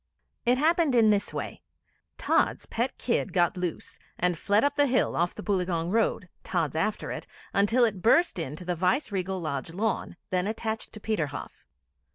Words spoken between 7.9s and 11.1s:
burst in to the Viceregal Lodge lawn, then attached to